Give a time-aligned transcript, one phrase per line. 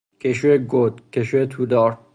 [0.21, 1.91] کشو گود، کشو تودار